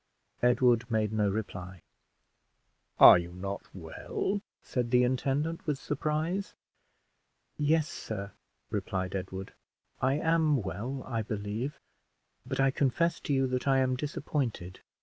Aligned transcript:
Edward 0.41 0.89
made 0.89 1.13
no 1.13 1.29
reply. 1.29 1.83
"Are 2.99 3.19
you 3.19 3.33
not 3.33 3.61
well?" 3.71 4.41
said 4.63 4.89
the 4.89 5.03
intendant, 5.03 5.67
with 5.67 5.77
surprise. 5.77 6.55
"Yes, 7.55 7.87
sir," 7.87 8.31
replied 8.71 9.13
Edward, 9.13 9.53
"I 10.01 10.13
am 10.15 10.63
well, 10.63 11.03
I 11.05 11.21
believe; 11.21 11.79
but 12.47 12.59
I 12.59 12.71
confess 12.71 13.19
to 13.19 13.31
you 13.33 13.45
that 13.49 13.67
I 13.67 13.77
am 13.77 13.95
disappointed. 13.95 14.79